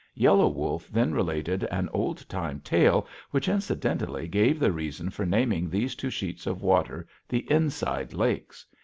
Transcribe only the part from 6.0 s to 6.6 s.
sheets